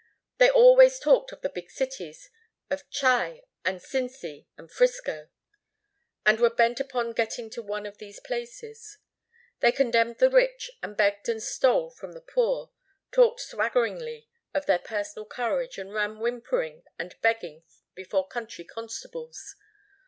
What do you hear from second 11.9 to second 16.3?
from the poor, talked swaggeringly of their personal courage and ran